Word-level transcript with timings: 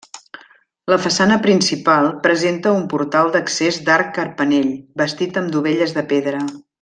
La 0.91 0.97
façana 1.01 1.35
principal 1.43 2.09
presenta 2.23 2.73
un 2.79 2.87
portal 2.95 3.31
d'accés 3.37 3.77
d'arc 3.91 4.11
carpanell, 4.19 4.73
bastit 5.03 5.39
amb 5.45 5.57
dovelles 5.59 5.95
de 6.01 6.07
pedra. 6.15 6.43